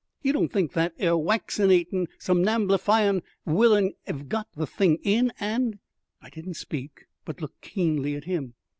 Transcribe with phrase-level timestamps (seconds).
[0.23, 5.77] "You don't think that 'ere waccinatin', sumnamblifyin' willain 'ev got the thing in 'and?"
[6.23, 8.55] I didn't speak, but looked keenly at him.